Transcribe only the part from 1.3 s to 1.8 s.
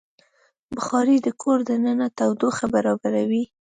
کور